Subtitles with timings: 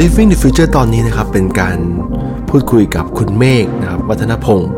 [0.00, 1.78] Living the Future ตอนนี้นะครับ เป็นการ
[2.48, 4.70] พูดคุยกับคุณเมฆนะครับ วัฒนพงศ์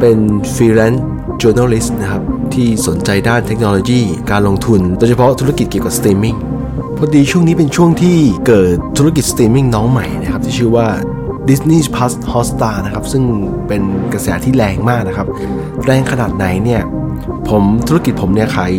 [0.00, 0.18] เป็น
[0.54, 1.04] ฟรีแลนซ์
[1.42, 2.22] journalist นะครับ
[2.54, 4.00] ที่สนใจด้านเทคโนโลยี
[4.30, 6.36] การลงทุน โดยเฉพาะธุรกิจเกี่ยวกับสตรีมมิ่ง
[6.96, 10.88] พอดีช่วงนี้เป็นช่วงที่เกิดธุรกิจสตรีมมิ่งน้องใหม่นะครับ ที่ชื่อว่า
[11.48, 13.24] Disney Plus Hotstar นะครับ ซึ่ง
[13.68, 13.82] เป็น
[14.12, 15.26] กระแสที่แรงมากนะครับ
[15.84, 16.82] แรงขนาดไหนเนี่ย
[17.48, 18.72] ผมธุรกิจผมเนี่ยขาย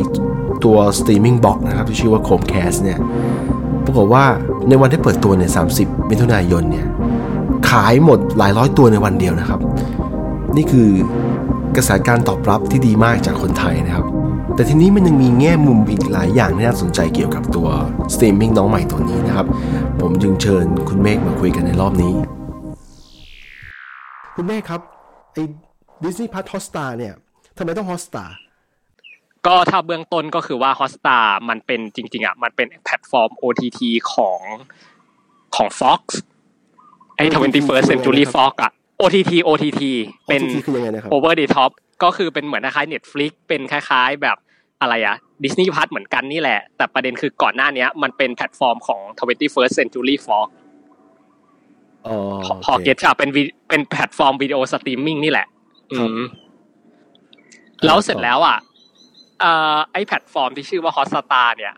[0.63, 2.99] ตัว streaming box นะครับ ที่ชื่อว่า Chromecast เนี่ย
[3.85, 4.25] ปรากฏว่า
[4.69, 6.87] ในวันที่เปิดตัวเนี่ย30มิถุนายนเนี่ย
[7.69, 9.59] ขายหมดหลายร้อยตัวในวันเดียวนะครับ
[10.55, 10.89] นี่คือ
[11.75, 14.05] กระแสการตอบรับที่ดีมากจากคนไทยนะครับ
[14.55, 17.67] แต่ทีนี้มันยังมีแง่มุมอีกหลายอย่างที่น่าสนใจเกี่ยวกับตัว
[18.13, 19.47] สตรีมมิ่งน้องใหม่ตัวนี้นะครับ
[20.01, 22.13] ผมจึงเชิญคุณเมฆมาคุยกันในรอบนี้
[24.35, 24.81] คุณเมฆครับ
[25.33, 25.43] ไอ้
[26.03, 27.13] Disney Plus Hotstar เนี่ย
[27.57, 28.25] ทำไมต้อง Hotstar
[29.47, 33.79] ก็ถ้าเบื้องต้นก็คือว่า Hotstar มันเป็นจริง ๆอะมันเป็นแพลตฟอร์ม OTT
[34.13, 34.39] ของ
[35.55, 36.01] ของ Fox
[37.15, 38.71] ไอ้ 21st Century Fox อะ
[39.01, 39.81] OTT OTT
[40.27, 41.71] เป็น OTT คือยังไงนะครับ Over the Top
[42.03, 44.37] ก็คือเป็นเหมือนคล้ายๆ Netflix เป็นคล้ายๆแบบ
[44.81, 50.47] อะไรอะ Disney Plus เหมือนกันนี่แหละ แต่ประเด็นคือก่อนหน้านี้มันเป็นแพลตฟอร์มของ 21st Century Fox
[52.07, 52.15] อ๋อ
[52.45, 55.47] พอพอ get ใช่ปะเป็นวิเป็นแพลตฟอร์มวิดีโอสตรีมมิ่งนี่แหละ
[55.91, 56.19] อืม
[57.85, 58.74] แล้วเสร็จแล้วอะเอ่อ
[59.91, 61.73] ไอ้แพลตฟอร์มที่ชื่อว่า Hotstar เนี่ย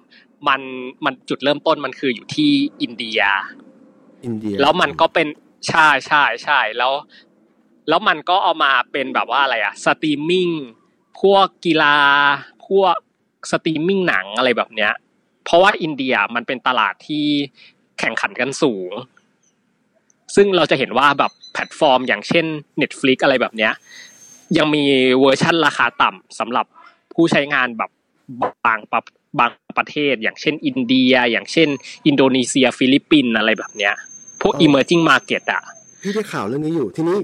[0.47, 0.61] มัน
[1.05, 3.21] มันจุดเริ่มต้นมันคืออยู่ที่อินเดีย
[4.25, 5.27] อินเดีย แล้วมันก็เป็น
[5.67, 6.93] ใช่ใช่ใช่แล้ว
[7.89, 10.49] แล้วมันก็เอามาเป็นแบบว่าอะไรอะสตรีมมิ่ง
[11.21, 11.97] พวกกีฬา
[12.67, 12.95] พวก
[13.51, 14.93] สตรีมมิ่งหนังอะไรแบบเนี้ย
[15.45, 17.25] เพราะว่าอินเดียมันเป็นตลาดที่
[17.99, 18.91] แข่งขันกันสูง
[20.35, 22.45] ซึ่งเราจะเห็นว่าแบบแพลตฟอร์ม อย่างเช่น
[22.81, 23.73] Netflix อะไรแบบเนี้ย
[24.57, 24.83] ยังมี
[25.19, 26.65] เวอร์ชั่นราคาต่ำสำหรับ
[27.17, 27.91] ผู้ใช้งานแบบ
[28.65, 29.01] บางประ
[29.39, 31.69] บางประเทศ อย่างเช่น อินเดีย อย่างเช่น
[32.07, 33.93] อินโดนีเซีย ฟิลิปปินส์อะไรแบบเนี้ย
[34.41, 35.61] พวก emerging market อะ
[36.01, 37.17] พี่ได้ข่าวเรื่องนี้อยู่ทีนี้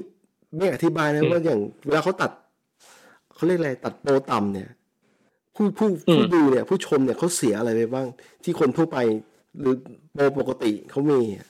[0.57, 2.31] เมฆอธิบายนะอืมว่าอย่างเวลาเขาตัด
[3.35, 4.69] เขาเรียกอะไรตัดโปรต่ำเนี่ย
[5.55, 8.07] ผู้ผู้อืมผู้ดูเนี่ย ผู้ชมเนี่ยเขาเสียอะไรไปบ้าง
[8.43, 8.97] ที่คนทั่วไป
[9.59, 9.75] หรือ
[10.13, 11.47] โปรปกติเขามีอะ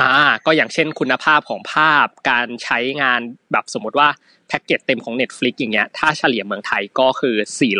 [0.00, 3.20] อ่าก็อย่างเช่นคุณภาพของภาพการใช้งาน
[3.52, 4.08] แบบสมมติว่า
[4.48, 7.36] แพ็กเกจเต็มของ Netflix อย่างเงี้ยถ้าเฉลี่ยเมืองไทยก็คือ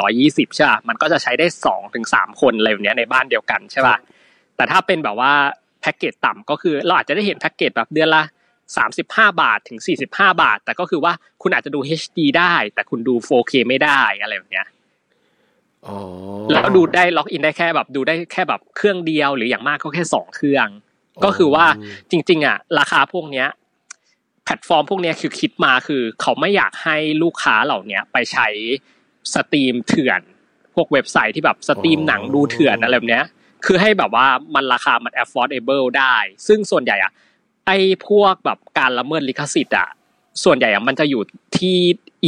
[0.07, 3.97] 420 ใช่ป่ะมันก็จะใช้ได้2ถึง3คนอะไรแบบเนี้ยในบ้านเดียวกันใช่ป่ะ
[4.57, 5.33] แต่ถ้าเป็นแบบว่า
[5.81, 8.23] แพ็กเกจต่ำก็คือเราอาจจะได้เห็นแพ็กเกจแบบเดือนละ
[8.87, 9.03] 35
[9.43, 9.79] บาทถึง
[10.09, 10.09] 45
[10.43, 11.13] บาท แต่ก็คือว่า
[11.43, 14.67] คุณอาจจะดู HD ได้ แต่คุณดู 4K ไม่ได้อะไรแบบเนี้ย
[15.87, 15.97] อ๋อ
[16.53, 20.69] แล้วดูได้ล็อกอินได้แค่แบบดูได้แค่แบบเครื่องเดียวหรืออย่างมากก็แค่สองเครื่อง
[21.25, 21.67] ก็คือว่า
[22.11, 23.49] จริง ๆ อะ ราคาพวกเนี้ย
[24.45, 28.49] แพลตฟอร์มพวกเนี้ยคือคิดมาคือ เขาไม่อยากให้ลูกค้าเหล่าเนี้ยไปใช้
[29.35, 30.21] สตรีมเถื่อน
[30.75, 33.25] พวกเว็บไซต์ที่แบบสตรีมหนังดูเถื่อนอะไรแบบเนี้ย
[33.67, 36.17] คือให้แบบว่ามันราคามัน affordable ได้
[36.47, 37.13] ซึ่งส่วนใหญ่อะ
[37.67, 37.79] ไอ้
[38.09, 39.89] พวกแบบการละเมิดลิขสิทธิ์อะ
[40.45, 41.23] ส่วนใหญ่อะมันจะอยู่
[41.59, 41.77] ที่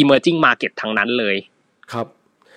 [0.00, 1.36] emerging market ทั้งนั้นเลย
[1.92, 2.06] ครับ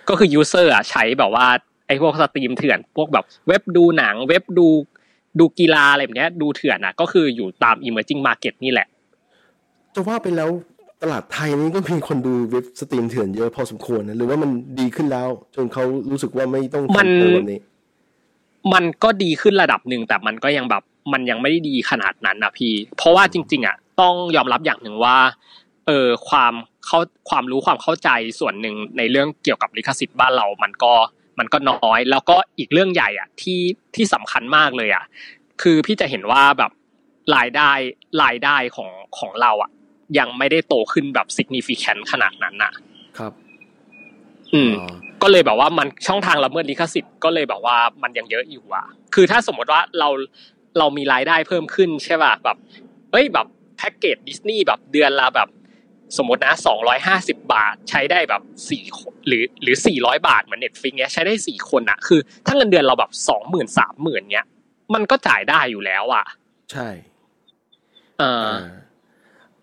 [0.09, 1.47] ก็คือ user อะใช้แบบว่า
[1.87, 4.67] ไอ้พวกสตรีมเถื่อน พวกแบบเว็บดูหนัง เว็บดู
[5.39, 8.87] ดูกีฬาอะไรแบบเนี้ยดูเถื่อนอะก็คืออยู่ตาม emerging market นี่แหละ
[9.95, 10.49] จะว่าไปแล้ว
[11.01, 14.49] ตลาดไทยนี่ก็มีคนดูเว็บสตรีมเถื่อนเยอะพอสมควรนะหรือว่ามัน
[14.79, 17.61] ดีขึ้นแล้ว จนเขารู้สึกว่าไม่ต้องมันทำตัวแบบนี้
[18.73, 20.83] มันก็ดีขึ้นระดับหนึ่งแต่มันก็ยังแบบ
[21.13, 25.17] มันยังไม่ได้ดีขนาดนั้นนะพี่ เพราะว่าจริง ๆ อะ ต้องยอมรับอย่างหนึ่งว่า
[25.87, 26.53] เออความ
[26.85, 26.99] เข้า
[27.29, 28.09] ความรู้ความเข้าใจ
[28.39, 30.93] ส่วนหนึ่งในเรื่องเกี่ยวกับลิขสิทธิ์บ้านเรา มันก็
[31.39, 33.59] มันก็น้อย แล้วก็อีกเรื่องใหญ่อะที่
[33.95, 35.03] ที่สำคัญมากเลยอะ
[35.61, 36.71] คือพี่จะเห็นว่าแบบ
[37.35, 37.71] รายได้
[38.23, 39.71] รายได้ของของเราอะ
[40.19, 42.73] ยังไม่ได้โตขึ้นแบบ significant ขนาดนั้นอะ
[43.17, 43.33] ครับ
[44.53, 44.87] อืมอ๋อ
[45.21, 50.09] ก็เลยแบบว่ามันช่องทางละเมิดลิขสิทธิ์ก็เลยแบบว่ามันยังเยอะอยู่อะ คือถ้าสมมติว่าเรา
[50.77, 52.57] เรามีรายได้เพิ่มขึ้นใช่ป่ะแบบ
[53.11, 55.49] เอ้ยแบบแพ็กเกจดิสนีย์แบบเดือนละแบบ
[56.17, 58.83] สมมตินะสองร้อยห้าสิบาท ใช้ได้แบบสี่
[59.27, 64.45] หรือหรือสี่ร้อยบาทเหมือน Netflix เนี้ยใช้ได้สี่คนอะคือ ถ้าเงินเดือนเราแบบสองหมื่นสามหมื่นเนี้ย
[64.93, 66.25] มันก็จ่ายได้อยู่แล้วอะ
[66.71, 66.87] ใช่
[68.19, 68.63] เอออ่า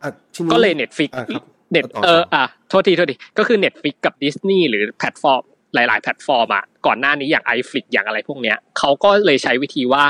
[0.02, 5.42] อะทีนี้ก็เลย Netflix อะครับเน็ตต่อเออต่ออะโทษทีโทษทีก็คือ Netflix กับ Disney หรือแพลตฟอร์ม
[5.74, 10.04] หลาย ๆ แพลตฟอร์มอะก่อนหน้านี้อย่าง iFlix อย่างอะไรพวกเนี้ยเขาก็เลยใช้วิธีว่า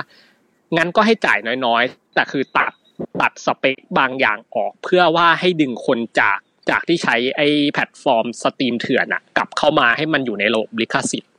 [0.76, 2.72] งั้นก็ให้จ่ายน้อยๆ แต่คือตัด
[3.20, 6.38] ตัดสเปคบางอย่างออกเพื่อว่าให้ดึงคนจาก
[6.70, 11.30] จากที่ใช้ไอ้แพลตฟอร์มสตรีมเถื่อนอะกลับเข้ามาให้มันอยู่ในระบบลิขสิทธิ์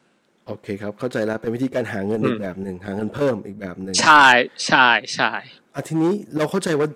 [0.47, 4.25] โอเคครับ เข้าใจแล้วเป็นวิธีการหาเงินอืมอีกแบบหนึ่งหาเงินเพิ่มอีกแบบหนึ่งใช่
[4.67, 5.31] ใช่ใช่
[5.73, 6.88] อะทีนี้เราเข้าใจว่า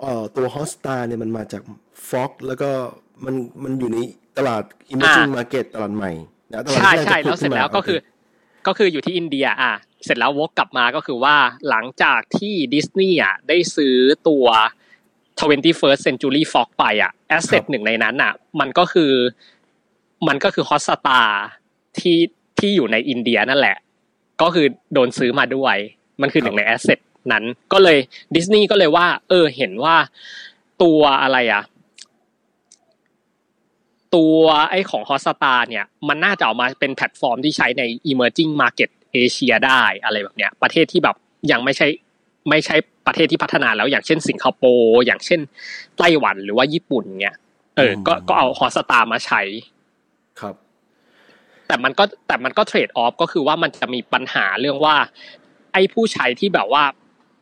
[0.00, 1.62] เอ่อตัว Hotstar เนี่ยมันมาจาก
[2.08, 2.70] Fox แล้วก็
[3.24, 3.98] มันมันอยู่ใน
[4.38, 4.62] ตลาด
[4.92, 6.12] emerging market ตลาดใหม่
[6.52, 7.98] นะตลาดใช่ที่กำลังใช่จะผุดแล้วเสร็จแล้วขึ้นมาก็คือ
[8.64, 9.74] โก็คืออยู่ที่อินเดีย อะ
[10.06, 11.36] เสร็จแล้ววกกลับมาก็คือว่า
[11.68, 13.96] หลังจากที่ดิสนีย์อะได้ซื้อ
[14.28, 14.46] ตัว
[15.40, 19.12] 21st Century Fox ไปอะแอสเซทหนึ่งในนั้นอะ มันก็คือ
[20.28, 21.20] มันก็คือฮอสตา
[21.98, 22.18] ที่
[22.58, 23.76] ที่อยู่ในอินเดียนั่นแหละ
[24.42, 25.76] ก็คือโดนซื้อมาด้วย
[26.20, 26.98] มันคือหนึ่งใน asset
[27.32, 27.98] นั้น ก็เลย
[28.34, 29.96] ดิสนีย์ก็เลยว่า เออ เห็นว่า
[30.82, 31.62] ตัวอะไรอะ
[34.16, 41.16] ตัวไอ้ของ Hotstar เนี่ยมันน่าจะออกมาเป็นแพลตฟอร์มที่ใช้ใน emerging market เอเชียได้อะไรแบบเนี้ย ประเทศที่แบบ
[41.52, 41.88] ยังไม่ใช่
[42.50, 42.76] ไม่ใช่
[43.06, 45.40] ประเทศที่พัฒนาแล้วอย่างเช่นสิงคโปร์อย่างเช่น
[45.98, 47.36] ไต้หวันหรือว่าญี่ปุ่นเงี้ย
[47.76, 49.42] เออ ก็ก็เอาฮอสตามาใช้
[50.40, 50.54] ครับ
[51.66, 54.96] แต่มันก็แต่มันก็เทรดออฟก็คือว่ามันจะมีปัญหาเรื่องว่า
[55.72, 56.84] ไอ้ผู้ใช้ที่แบบว่า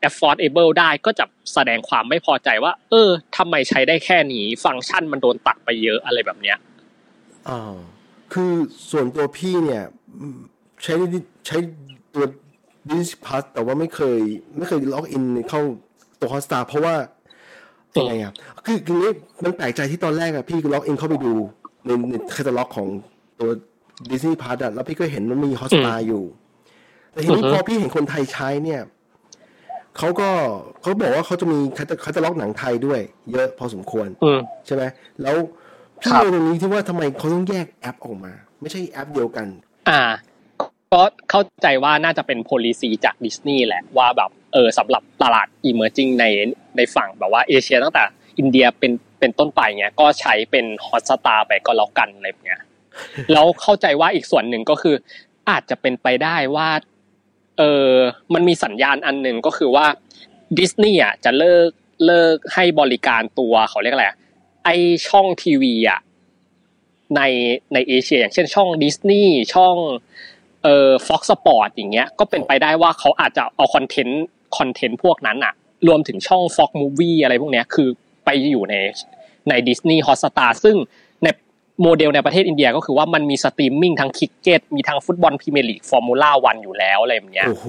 [0.09, 6.59] affordable ได้ก็จะแสดงความไม่พอใจว่า เออทำไมใช้ได้แค่นี้ฟังก์ชันมันโดนตัดไปเยอะอะไรแบบเนี้ย
[7.49, 7.75] อ่า
[8.33, 8.53] คือ
[8.91, 9.85] ส่วนตัวพี่เนี่ย
[10.85, 10.95] ใช้
[11.47, 11.59] ใช้
[12.15, 12.25] ตัว
[12.89, 14.21] Disney Plus แต่ว่าไม่เคย
[14.57, 15.61] ไม่เคยล็อกอินเข้า
[16.21, 16.95] ตัว Hotstar เพราะว่า
[17.97, 18.33] ยังไงอะ
[18.65, 19.13] คือคือนี้
[19.45, 21.33] มันแปลกใจที่ตอนแรกอะพี่ล็อกอินเข้าไปดู
[21.87, 22.89] ในในแคตตาล็อกของ
[23.41, 23.51] ตัว
[24.11, 26.25] Disney Plus อะแล้วพี่ก็เห็นมันมี Hotstar อยู่
[27.13, 28.83] แต่ทีนี้พอพี่เห็นคนไทยใช้เนี่ย
[29.99, 30.29] เขาก็
[30.81, 33.01] เขาบอกว่าเขาจะมีแคตตาล็อกหนังไทยด้วย
[33.33, 34.83] เยอะพอสมควรอืมใช่ไหม
[35.23, 35.37] แล้ว
[36.01, 39.47] พี่ครับงงตรงนี้ที่ว่าทำไมเขาต้องแยกแอปออกมา ไม่ใช่แอปเดียวกัน
[39.89, 40.03] อ่า
[40.95, 46.25] ก็เข้าใจว่าน่าจะเป็น policy จากดิสนีย์แหละว่าแบบเออสำหรับตลาด emerging ใน
[46.77, 48.03] ในฝั่งแบบว่าเอเชียตั้งแต่
[48.39, 52.61] อินเดียเป็นเป็นต้นไปเงี้ยก็ใช้เป็นฮอตสตาร์ไปก็แล้วกันอะไรเงี้ย
[53.33, 54.95] แล้วเข้าใจว่าอีกส่วนหนึ่งก็คือ
[55.51, 56.69] อาจจะเป็นไปได้ว่า
[57.59, 57.91] เออ
[58.35, 59.87] มันมีสัญญาณอันหนึ่งก็คือว่า
[60.59, 61.69] ดิสนีย์อะจะเลิก
[62.07, 64.07] เลิกให้บริการตัวเขาเรียกอะไร
[64.65, 64.69] ไอ
[65.09, 66.01] ช่องทีวีอะ
[67.17, 67.23] ใน
[67.73, 69.77] ในเอเชีย อย่างเช่นช่องดิสนีย์ช่อง
[70.65, 74.25] เอ่อ Fox Sports อย่างเงี้ยก็เป็นไปได้ว่าเขาอาจจะเอาคอนเทนต์
[74.59, 75.55] คอนเทนต์พวกนั้นอะ
[75.89, 77.89] รวมถึงช่อง Fox Movies อะไรพวกเนี้ยคือ
[78.25, 78.75] ไปอยู่ใน
[79.49, 80.77] ใน Disney Hotstar ซึ่ง
[81.23, 81.27] ใน
[81.83, 87.67] โมเดลในประเทศอินเดียก็คือว่ามันมีสตรีมมิ่งทั้งคริกเก็ตมีทั้งฟุตบอลพรีเมียร์ลีกฟอร์มูล่าวันอยู่แล้วอะไรแบบเนี้ยโอ้โห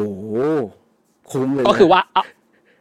[1.30, 2.24] คุ้มเลยนะก็คือว่าเอา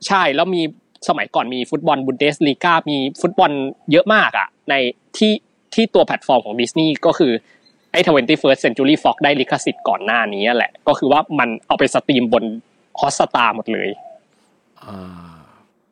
[0.07, 0.63] ใช่แล้วมี
[1.09, 3.51] สมัยก่อนมีฟุตบอลบุนเดสลีกามีฟุตบอล
[3.91, 4.75] เยอะมากอะใน
[5.17, 5.33] ที่
[5.75, 7.33] ที่ตัวแพลตฟอร์มของดิสนีย์ก็คือ
[7.95, 12.45] ไอ้ 21st Century Fox ได้ลิขสิทธิ์ก่อนหน้านี้แหละ ก็คือว่ามันเอาไปสตรีมบน
[13.01, 13.89] Hotstar หมดเลย
[14.83, 14.97] อ่า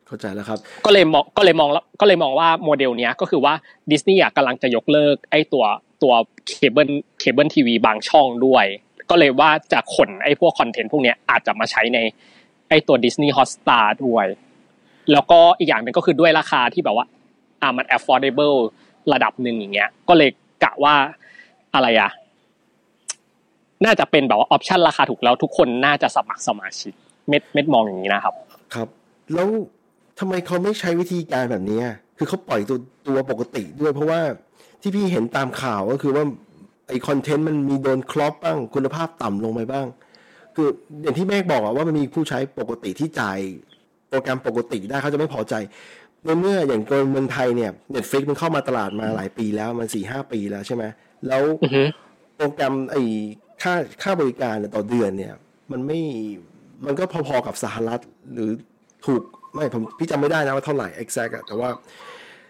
[0.07, 3.53] เข้าใจแล้วครับ ก็เลยมองก็เลยมองแล้วก็เลยมองว่าโมเดลเนี้ยก็คือว่า
[3.91, 5.65] ดิสนีย์อะกำลังจะยกเลิกไอ้ตัว
[6.03, 6.13] ตัว
[6.47, 6.89] เคเบิล
[7.19, 8.65] เคเบิลทีวีบางช่องด้วย
[9.09, 11.99] ก็เลยว่าจะขนไอ้พวกคอนเทนต์พวกเนี้ยอาจจะมาใช้ใน
[12.69, 14.25] ไอ้ตัว Disney Hotstar ด้วย
[15.11, 17.05] แล้วก็อีกอย่างหนึ่งก็คือด้วยราคาที่แบบว่า
[17.61, 18.57] อ่ามัน affordable
[19.13, 20.29] ระดับหนึ่งอย่างเงี้ย ก็เลย
[20.63, 20.95] กะว่า
[21.75, 22.09] อะไรอะ
[23.85, 26.93] น่าจะเป็นแบบว่า option ราคาถูกแล้วทุกคนน่าจะสมัครสมาชิก
[27.29, 28.33] แม็กแม็กมองอย่างนี้นะครับ
[28.73, 28.87] ครับ
[29.33, 29.47] แล้ว
[30.19, 31.81] ทำไมเขาไม่ใช้วิธีการแบบนี้
[32.17, 32.77] คือเขาปล่อยตัว
[33.07, 34.19] ตัวปกติด้วย เพราะว่า
[34.81, 36.23] ที่พี่เห็นตามข่าวก็คือว่า
[36.87, 39.87] ไอคอนเทนต์มันมีโดน crop บ้างคุณภาพต่ำลงไปบ้าง
[40.55, 40.67] คือ
[41.01, 43.39] อย่างที่แม็กบอกอะว่ามันมีผู้ใช้ปกติที่จ่าย
[44.09, 45.53] โปรแกรมปกติได้เขาจะไม่พอใจ
[46.25, 50.83] ในเมื่ออย่างกรณีเมืองไทยเนี่ย Netflix มันเข้ามาตลาดมาหลายปีแล้วมันสี่ห้าปีแล้วใช่ไหม
[51.27, 51.83] แล้วอือฮึ
[52.35, 53.03] โปรแกรมไอ้
[53.61, 53.73] ค่า
[54.03, 55.33] ค่าบริการเนี่ยต่อเดือนเนี่ย
[55.71, 55.99] มันไม่
[56.85, 57.99] มันก็พอๆกับสหรัฐ
[58.33, 58.51] หรือ
[59.05, 59.21] ถูก
[59.53, 61.69] ไม่ผมพี่จำไม่ได้นะว่าเท่าไหร่ exact อะแต่ว่า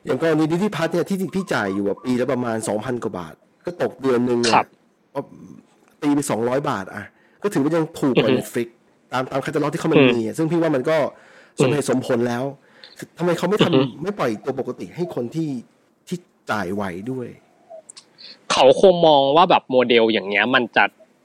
[0.06, 4.66] อย่างกรณีดิที่พัทเนี่ยที่พี่จ่ายอยู่อะปีละประมาณสองพันกว่าบาท ก็ตกเดือนหนึ่งเนี่ครับ
[6.02, 7.04] ตีไปสองร้อยบาทอะ
[7.44, 8.68] ก็ถือว่ายังถูกกว่าอือฮึ Netflix
[9.12, 10.98] ตามตามแคตตาล็อกที่เขามันอืมมีอะซึ่งพี่ว่ามันก็
[11.62, 12.44] สมเหตุสมผลแล้ว
[13.18, 15.50] ทำไมเขาไม่ทำอือฮึไม่ปล่อยตัวปกติให้คนที่
[16.08, 16.18] ที่
[16.52, 17.28] จ่ายไหวด้วย
[18.54, 20.84] เขาคงมองว่าแบบโมเดลอย่างเงี้ยมันจะ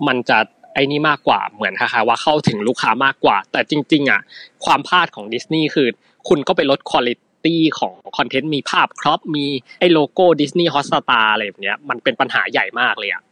[0.09, 0.39] มันจะ
[0.75, 4.21] ไอ้นี่มากกว่าเหมือนค่ะว่าเข้าถึงลูกค้ามากกว่า แต่จริง ๆอะ
[4.65, 5.89] ความพลาดของดิสนีย์คือ
[6.29, 7.09] คุณก็ไปลดคุณ
[7.45, 9.45] ภาพของคอนเทนต์มีภาพ crop มี
[9.81, 13.23] ไอ้โลโก้ Disney Hotstar อะไรแบบเนี้ยมันเป็นปัญหาใหญ่มากเลยอะ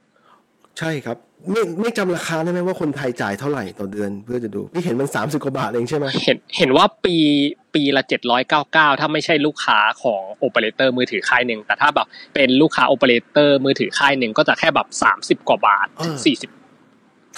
[0.79, 1.17] ใช่ครับ
[1.51, 7.17] แม็กแม็กจำราคาได้ไหมว่าคนไทยจ่ายเท่าไหร่ต่อเดือนเพื่อจะดูพี่เห็นมันสามสิบกว่าบาทเองใช่ไหมเห็นเห็นว่าปี
[7.75, 16.51] ปีละเจ็ดร้อยเก้าเก้าถ้าไม่ใช่ลูกค้าของโอเปอเรเตอร์มือถือค่ายหนึ่งแต่ถ้าแบบเป็นลูกค้าโอเปอเรเตอร์มือถือค่ายหนึ่งก็จะแค่แบบสามสิบกว่าบาทถึงสี่สิบ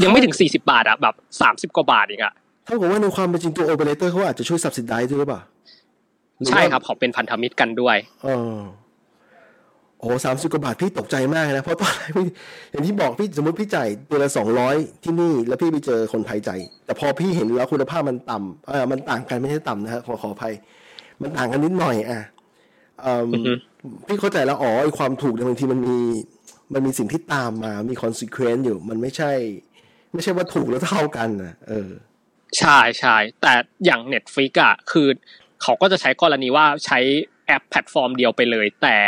[0.02, 2.34] ยังไม่ถึงสี่สิบบาทอะแบบสามสิบกว่าบาทเองอะ
[2.66, 5.40] เท่ากับว่าในความเป็นจริงตัวโอเปอเรเตอร์เขาอาจจะช่วย subsidize ด้วยหรือเปล่า
[6.38, 8.58] หอว่าใช่ครับเขาเป็นพันธมิตรกันด้วยเออ
[10.00, 12.26] โอ้สามสิบกว่าบาทพี่ตกใจมากนะ เพราะตอนแรกพี่
[12.70, 20.54] อย่างที่บอกพี่สมมติพี่จ่ายตัวละสองร้อยที่นี่ แล้วพี่ไปเจอคนไทยจ่ายแต่พอพี่เห็นแล้วคุณภาพมันต่ำเออมันต่างกันไม่ใช่ต่ำนะฮะขอขออภัย
[21.22, 22.20] มันต่างกันนิดหน่อยอะ
[23.02, 23.52] เอิ่มอือฮึ
[24.06, 25.98] พี่เข้าใจแล้วอ๋อไอความถูกเนี่ยบางทีมันมี
[26.72, 29.32] มันมีสิ่งที่ตามมา มี consequence อยู่ มันไม่ใช่
[30.14, 31.90] ไม่ใช่ว่าถูกแล้วเท่ากันนะเออ
[32.58, 33.52] ใช่ใช่แต่
[33.84, 35.08] อย่าง Netflix อะคือ
[35.62, 36.98] เขาก็จะใช้กรณีว่าใช้
[37.46, 38.98] แอปแพลตฟอร์มเดียวไปเลย แต่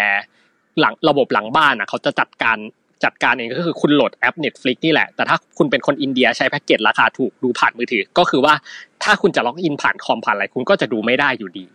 [0.80, 2.58] หลังระบบหลังบ้านอะเขาจะจัดการ
[3.04, 8.54] จัดการเองก็คือคุณโหลดแอป Netflix นี่แหละ แต่ถ้าคุณเป็นคนอินเดียใช้แพ็กเกจราคาถูกดูผ่านมือถือ ก็คือว่า
[9.02, 11.66] ถ้าคุณจะล็อกอินผ่านคอมผ่านอะไรคุณก็จะดูไม่ได้อยู่ดี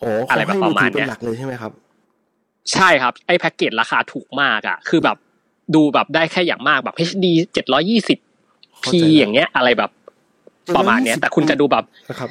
[0.00, 1.72] โอ้อะไรเขาแบบให้ปมือระมาณเนี้ยเลยใช่ไหมครับ
[2.72, 5.16] ใช่ครับไอ้แพ็กเกจราคาถูกมากอะ คือแบบ
[5.74, 7.26] ดูแบบได้แค่อย่างมากแบบ HD
[7.56, 8.20] 720p
[8.80, 9.90] เข้าใจแล้วอย่างเงี้ย อะไรแบบ
[10.76, 12.30] ประมาณเนี้ย แต่คุณจะดูแบบนะครับ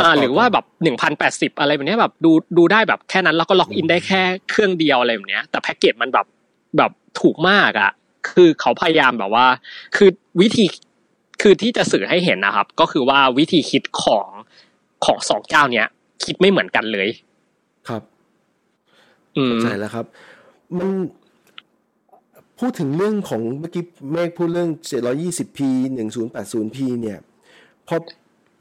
[0.00, 6.26] อ่าหรือว่าแบบหนึ่งพันแปดสิบอะไรแบบเนี้ยแบบดูดูได้แบบแค่นั้นแล้วก็ล็อกอินได้แค่เครื่องเดียวอะไรแบบเนี้ยแต่แพ็กเกจมันแบบ
[6.76, 6.90] แบบ
[7.20, 7.92] ถูกมากอะ
[8.30, 9.46] คือเขาพยายามแบบว่า
[9.96, 10.64] คือวิธี
[11.42, 14.28] คือที่จะสื่อให้เห็นนะครับ ก็คือว่าวิธีคิดของ
[15.04, 15.86] ของสองเจ้าเนี้ย
[16.24, 17.08] คิดไม่เหมือนกันเลย
[17.88, 18.02] ครับ
[19.36, 20.06] อืมเข้าใจแล้วครับ
[20.78, 20.90] มัน
[22.58, 25.58] พูดถึงเรื่องของเมื่อกี้เมฆพูดเรื่อง 720p
[25.96, 27.18] 1080p เนี่ย
[27.88, 27.96] พอ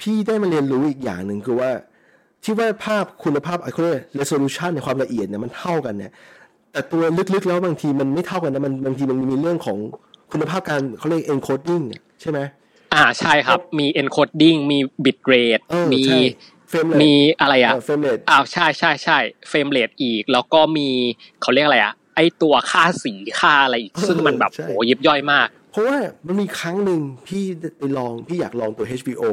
[0.01, 1.69] พี่ได้มาเรียนรู้อีกอย่างหนึ่งคือว่า
[2.43, 6.11] ที่ว่าภาพคุณภาพเขาเรียก resolution ในความละเอียดเนี่ยมันเท่ากันเนี่ย
[6.71, 9.77] แต่ตัวลึกๆแล้วบางทีมันไม่เท่ากันนะมันบางทีมันมีเรื่องของ
[10.31, 12.39] คุณภาพการเขาเรียก encoding เนี่ยใช่ไหม
[12.93, 16.19] อ่าใช่ครับมี encoding มี bit rate เออมีใช่
[16.71, 19.17] frame rate มีอะไรอะ frame rate อ้าวใช่ใช่ใช่
[19.49, 20.89] frame rate อีก แล้วก็มี
[21.41, 27.43] เขาเรียกอะไรอะไอตัวค่าสีค่าอะไรอีก ซึ่งมันแบบโหยิบย่อยมาก เพราะว่ามันมีครั้งหนึ่งพี่
[27.77, 29.23] ไปลองพี่อยากลองตัว HBO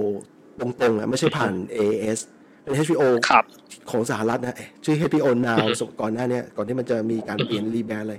[0.60, 2.20] ตรงๆอะไม่ใช่ผ่าน AIS
[2.62, 3.44] เป็น HBO ครับ
[3.90, 8.16] ของสหรัฐนะเอ๊ะชื่อ HBO Now สก่อนหน้าเนี้ยก่อนที่มันจะมีการเปลี่ยน rebrand อะไร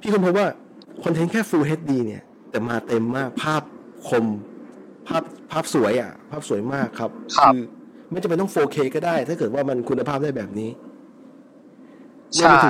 [0.00, 0.48] พี่คนพบว่า
[1.04, 3.62] คอนเทนต์แค่ Full HD เนี่ย แต่มาเต็มมากภาพ
[4.08, 4.26] คม
[5.08, 5.22] ภาพ
[5.52, 7.56] ภาพสวยอะ ภาพสวยมากครับครับอ
[8.10, 10.70] ไม่จำเป็นต้อง 4K ก็ได้ ถ้าเกิดว่ามันคุณภาพได้แบบนี้
[12.38, 12.60] ใช่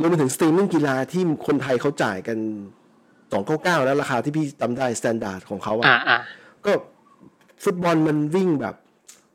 [0.00, 2.38] รวมไปถึงสตรีมมิ่งกีฬาที่คนไทยเขาจ่ายกัน
[3.10, 6.18] 299แล้วราคาที่พี่จำได้ standard ของเขาอะอ่าอ่า
[6.64, 6.72] ก็
[7.64, 8.74] ฟุตบอลมันวิ่งแบบ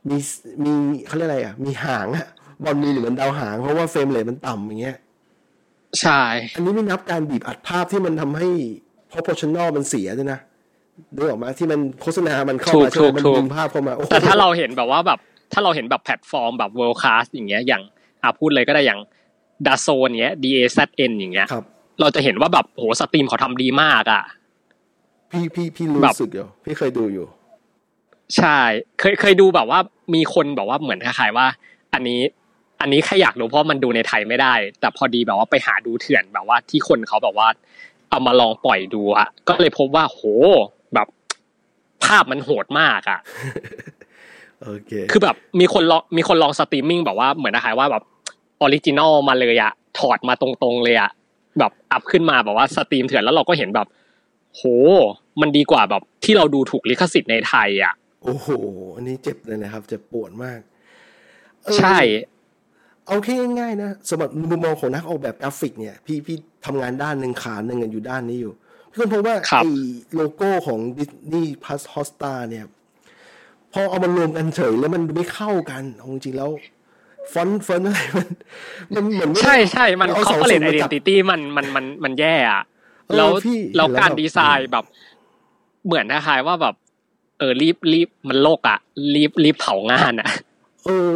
[0.10, 0.18] มี
[0.66, 0.74] มี
[1.08, 2.28] เขาเรียกอะไรอะ มีหางอะ
[2.64, 4.98] บอลมีเหมือนดาวหาง เพราะว่า frame rate มันต่ำอย่างเงี้ย
[6.02, 6.22] ใช่
[6.56, 8.50] อันนี้ไม่นับการบีบอัดภาพที่มันทำให้
[9.12, 10.40] proportion มันเสียด้วยนะ
[11.16, 15.20] นึกออกมาที่มันโฆษณา มันเข้าถูกมาใช่ไหมถูกมันถูกดึงภาพเข้ามาโอ้โหแต่ถ้าเราเห็นแบบว่าแบบ
[15.54, 17.82] ถ้าเราเห็นแบบแพลตฟอร์มแบบ world class อย่างเงี้ยอย่าง
[18.22, 19.00] อ่าพูดเลยก็ได้อย่าง
[19.68, 20.80] DAZN เงี้ย D A Z
[21.10, 21.64] N อย่างเงี้ยครับ
[22.02, 24.24] เราจะเห็นว่าแบบโหสตรีมเขาทำดีมากอะ
[25.32, 27.26] พี่พี่พี่รู้แบบสึกอยู่พี่เคยดูอยู่
[28.38, 28.60] ใช่
[29.00, 29.80] เคยเคยดูแบบว่า
[30.16, 31.48] มีคนแบบว่าเหมือนคล้ายๆว่า
[31.94, 32.22] อันนี้
[32.82, 37.48] อันนี้แค่อยากรู้เพราะมันดูในไทยไม่ได้ แต่พอดีแบบว่าไปหาดูเถื่อนแบบว่าที่คนเขาแบบว่า
[38.10, 40.22] เอามาลองปล่อยดูอะก็เลยพบว่าโห
[40.94, 41.08] แบบ
[42.04, 43.20] ภาพมันโหดมากอะ
[44.64, 48.04] โอเค คือแบบมีคนลองมีคนลองสตรีมมิ่งแบบว่าเหมือนคล้ายๆว่าแบบ
[48.62, 51.12] original มาเลยอะถอดมาตรงๆเลยอะ
[51.60, 53.88] แบบอัพขึ้นมาแบบว่าสตรีมเถื่อนแล้วเราก็เห็นแบบ
[54.56, 54.62] โห
[55.42, 57.94] มันดีกว่าแบบที่เราดูถูกลิขสิทธิ์ในไทยอะ
[58.26, 58.48] โอ้โห
[58.96, 60.60] อันนี้เจ็บเลยนะครับ เจ็บปวดมาก
[61.64, 61.98] เออใช่
[63.08, 68.54] เอาแค่ง่ายๆนะสำหรับมุมมองของนักออกแบบกราฟิกเนี่ย พี่พี่ทำงานด้านหนึ่งขาหนึ่งอยู่ด้านนี้อยู่
[68.92, 69.72] พี่คนพบว่าครับไอ้
[70.16, 72.66] โลโก้ของดิสนีย์พ u สฮอสตาเนี่ย
[73.74, 76.50] พอเอามารวมกันเฉยแล้วมันไม่เข้ากันเอาจริงๆแล้ว
[77.34, 78.28] ฟอนต์ฟอนต์อะไรมัน
[78.96, 82.64] มันเหมือนไม่ใช่ใช่มันเอาสองเขาเปลี่ยนศูไอนย์เดมาจันบติตี้มันมันมันมันแย่อะ
[83.08, 84.86] เออแล้วพี่แล้วเห็นแล้วการแบบดีไซน์แบบ
[85.86, 86.76] เหมือนคล้ายๆว่าแบบ
[87.40, 88.80] เออรีบรีบมันโลกอะ
[89.16, 90.30] รีบรีบเผางานอะ
[90.86, 91.12] เออ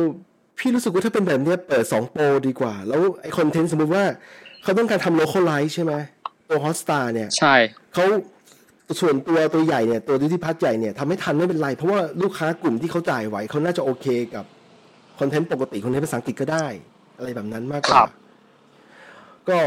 [0.57, 4.03] พี่รู้สึกว่าถ้าเป็นแบบเนี้ยเปิดสองโปรดีกว่า แล้วไอคอนเทนต์สมมติว่า
[4.63, 5.93] เขาต้องการทำโล c a l ไลซ์ใช่ไหม
[6.49, 7.55] ตัว Hotstar เนี่ยใช่
[7.93, 8.05] เขา
[9.01, 14.45] ส่วนตัวตัวใหญ่เนี่ยตัวดิจิพัทใหญ่เนี่ยทำให้ทันไม่เป็นไร เพราะว่าลูกค้ากลุ่มที่เขาจ่ายไหวเขาน่าจะโอเคกับ
[15.19, 16.65] คอนเทนต์ปกติคอนเทนต์ภาษาอังกฤษก็ได้
[17.17, 18.03] อะไรแบบนั้นมากกว่า
[19.49, 19.59] ก็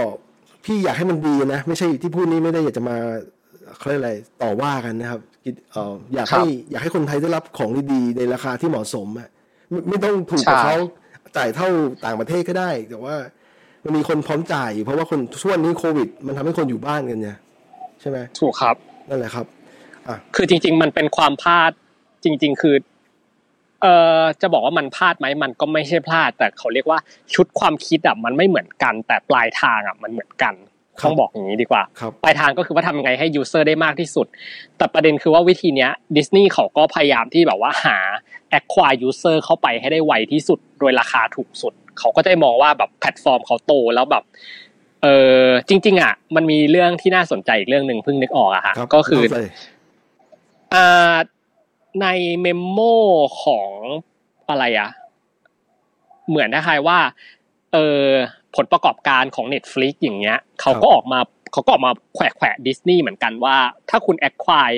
[0.64, 2.97] พี่อยากให้มันดีนะ ไม่ใช่ที่พูดนี้ไม่ได้อยากจะมา
[3.76, 9.29] เขาเรียกอะไรต่อว่ากันนะครับคิดเอ่ออยากให้อยากให้คนไทยได้รับของดีๆในราคาที่เหมาะสมอะ
[9.71, 10.77] ไม่ไม่ต้องถูกกว่าเขา
[11.37, 11.69] จ่ายเท่า
[12.05, 13.17] ต่างประเทศก็ได้ แต่ว่า
[13.85, 17.31] มันมีคนพร้อมจ่ายอยู่เพราะว่าคนช่วงนี้โควิด มันทำให้คนอยู่บ้านกันไง
[18.01, 18.77] ใช่ไหมถูกครับ
[19.09, 19.47] นั่นแหละครับ
[20.35, 21.71] คือจริง ๆ มันเป็นความพลาด
[22.25, 22.77] จริง ๆ คือ
[23.83, 23.87] เอ
[24.21, 26.99] อจะบอกว่ามันพลาดไหมมันก็ไม่ใช่พลาด แต่เขาเรียกว่า
[27.35, 30.72] ชุดความคิดอะมันไม่เหมือนกัน แต่ปลายทางอะมันเหมือนกันครับ
[31.05, 34.27] ต้องบอกอย่างนี้ดีกว่าครับปลายทางก็คือว่าทำยังไงให้ user ได้มากที่สุด
[34.77, 37.97] แต่ประเด็นคือว่าวิธีเนี้ยดิสนีย์เขาก็พยายามที่แบบว่าหา
[38.59, 44.25] acquire user เข้าไปให้ได้ไวที่สุด โดยราคาถูกสุด เขาก็จะมองว่าแบบแพลตฟอร์มเขาโตแล้วแบบ
[45.03, 45.07] เอ
[45.41, 49.51] อจริง ๆ อะ มันมีเรื่องที่น่าสนใจอีกเรื่องหนึ่งเพิ่งนึกออกอะฮะรับก็คือเล่าเลย
[50.75, 51.15] อ่า
[52.03, 52.07] ใน
[52.43, 52.79] memo
[53.43, 53.69] ของ
[54.49, 54.91] อะไรอะ
[56.29, 56.99] เหมือนคล้ายๆว่า
[57.73, 58.05] เออ
[58.56, 61.21] ผลประกอบการของ Netflix อย่างเงี้ยเขาก็ออกมา
[61.52, 63.56] เขาก็ออกมาแขวะแขวะดิสนีย์เหมือนกันว่า
[63.90, 64.71] ถ้าคุณแอคควาย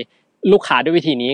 [0.52, 1.32] ลูกค้าด้วยวิธีนี้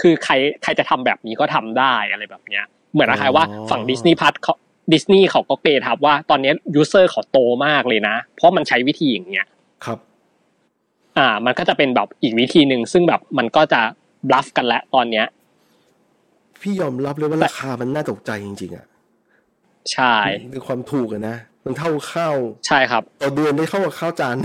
[0.00, 0.32] คือใคร
[0.62, 4.54] ใครจะทำแบบนี้ก็ทำได้อะไรแบบเนี้ย เหมือนนะคะว่าฝั่งดิสนีย์พัทเขา
[4.92, 9.46] ดิสนีย์เขาก็เกทับว่าตอนนี้ยูเซอร์เขาโตมากเลยนะ เพราะมันใช้วิธีอย่างเงี้ย
[9.84, 9.98] ครับ
[11.18, 13.80] อ่า มันก็จะเป็นแบบอีกวิธีหนึ่งซึ่งแบบมันก็จะ
[14.28, 15.26] บลัฟกันแล้วตอนเนี้ย
[16.60, 18.86] พี่ยอมรับเลยว่าราคามันน่าตกใจจริงๆอะ
[19.92, 20.16] ใช่
[20.54, 22.36] คือความถูกอะนะ มันเท่าข้าว
[22.66, 24.36] ใช่ครับต่อเดือนได้เข้ากับข้าวจาน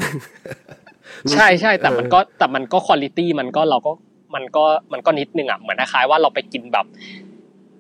[1.32, 3.92] ใช่ใช่แต่มันก็แต่มันก็คุณลิตี้มันก็เราก็
[4.36, 6.86] มันก็มันก็นิดนึงอะเหมือนคล้ายๆว่าเราไปกินแบบ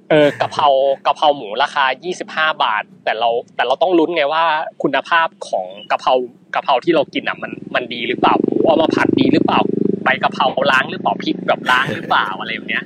[0.09, 0.67] เออกะเพรา
[1.05, 1.85] กะเพราหมูราคา
[2.23, 4.43] 25 บาท แต่เราแต่เราต้องลุ้นไงว่า
[4.83, 6.13] คุณภาพของกะเพรา
[6.55, 9.59] กะเพราที่เรากินอะมันมันดีหรือเปล่าหมูเอามาผัดดีหรือเปล่า
[10.03, 12.83] ใบกะเพราล้างหรือเปล่าพริกแบบล้างหรือเปล่าอะไรแบบเนี้ย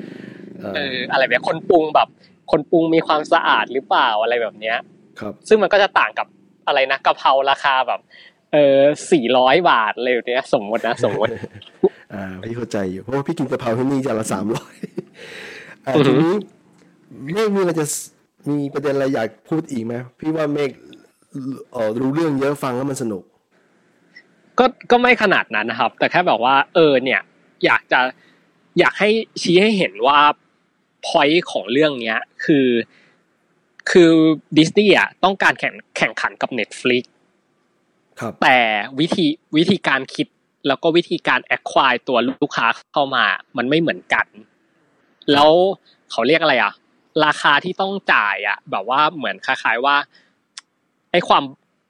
[0.76, 2.08] เอออะไรแบบคนปรุงแบบ
[2.52, 4.78] คนปรุงมีความสะอาดหรือเปล่าอะไรแบบเนี้ย
[5.20, 6.28] ครับ ซึ่งมันก็จะต่างกับ
[6.68, 8.00] อะไรนะกะเพราราคาแบบ
[8.54, 8.80] เออ
[9.12, 11.32] สี่ร้อยบาทเลยแบบเนี้ย สมมตินะสมมติ
[12.14, 14.76] อ่าพี่เข้าใจอยู่เพราะว่าพี่กินกะเพราที่นี่จานละสามร้อย
[15.86, 16.34] อ่าอือหืทีอนี้
[17.34, 17.86] เมฆมีอะไรจะ
[18.50, 20.70] มีประเด็นอะไรอยากพูดอีกไหมพี่ว่าเมฆ
[21.72, 23.24] เออรู้เรื่องเยอะฟังแล้วมันสนุก
[24.60, 27.22] ก็ก็ไม่ขนาดนั้นนะครับ แต่แค่แบบว่า เออ เนี่ย
[27.66, 28.00] อยากจะ
[28.80, 29.10] อยากให้
[29.42, 30.20] ชี้ให้เห็นว่า
[31.06, 32.68] พอยต์ของเรื่องเนี้ย คือ
[33.90, 34.12] คือ
[34.58, 37.04] ดิสนีย์อะต้องการแข่งแข่งขันกับ Netflix
[38.20, 38.58] ครับแต่
[39.00, 39.26] วิธี
[39.58, 40.28] วิธีการคิด
[40.68, 43.26] แล้วก็วิธีการแอคควายตัวลูกค้าเข้ามา
[43.58, 44.26] มันไม่เหมือนกัน
[45.32, 45.52] แล้ว
[46.12, 46.74] เขาเรียกอะไรอะ
[47.26, 49.96] ราคาที่ต้องจ่ายอะ แบบว่าเหมือนคล้ายๆว่า
[51.12, 51.44] ไอ้ความ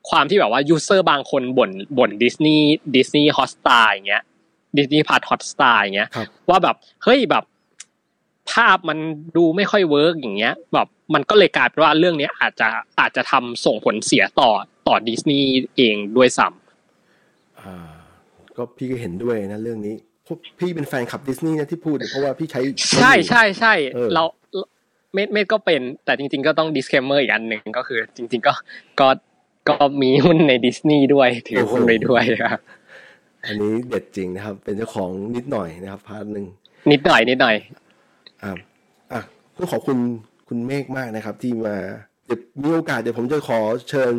[0.10, 4.24] ความที่แบบว่า user บางคนบ่นบ่นดิสนีย์ Disney Hotstar อย่างเงี้ย
[4.78, 7.44] Disney Plus Hotstar อย่างเงี้ยครับว่าแบบเฮ้ยแบบ
[8.52, 8.98] ภาพมัน
[9.36, 14.52] ดูไม่ค่อย work อย่างเงี้ย แบบ มันก็เลยกลายเป็นว่าเรื่องเนี้ยอาจจะอาจจะทำส่งผลเสียต่อ
[14.88, 17.76] ต่อดิสนีย์เองด้วยซ้ำอ่า
[18.58, 22.62] ก็พี่ก็เห็นด้วยนะเรื่องนี้เพราะพี่เป็นแฟนคลับดิสนีย์นะที่พูดเนี่ยเพราะว่าพี่ใช้
[23.00, 24.24] ใช่ใช่ใช่เออเรา
[25.14, 28.54] เมฆเมฆก็เป็น แต่จริง ๆ ก็ต้อง disclaimer อีกอันหนึ่งก็คือ จริง ๆ ก็
[29.00, 29.08] ก็
[29.70, 32.60] ก็มีหุ้นในดิสนีย์ด้วยถือหุ้นไปด้วยครับ
[33.46, 36.46] อันนี้เด็ดจริงนะครับ เป็นเจ้าของนิดหน่อยนะครับ part หนึ่ง
[36.92, 37.56] นิดหน่อยนิดหน่อย
[38.44, 38.52] อ่า
[39.12, 39.22] อะ
[39.58, 39.98] ต้องขอบคุณ
[40.48, 41.78] คุณเมฆมากนะครับ ที่มา
[42.26, 44.14] เดี๋ยวมีโอกาสเดี๋ยวผมจะขอเชิญ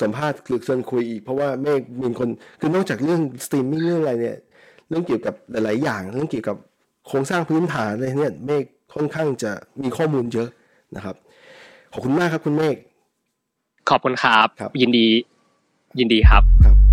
[0.00, 2.28] สัมภาษณ์หรือเชิญคุยอีก เพราะว่าเมฆเป็นคน
[2.60, 4.38] คือนอกจากเรื่องสตรีมมิ่งเรื่องอะไรเนี่ย
[4.88, 6.56] เรื่องเกี่ยวกับหลาย ๆ อย่าง เรื่องเกี่ยวกับ
[7.08, 10.48] โครงสร้างพื้นฐานอะไรเนี่ยเมฆค่อนข้างจะมีข้อมูลเยอะ
[10.96, 11.16] นะครับ
[11.92, 12.76] ขอบคุณมากครับคุณเมฆ
[13.90, 15.06] ขอบคุณครับครับยินดี
[15.98, 16.83] ยินดีครับครับ